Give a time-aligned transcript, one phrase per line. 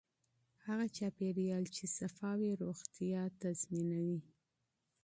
[0.65, 1.83] هغه چاپیریال چې
[2.17, 4.19] پاک وي روغتیا تضمینوي.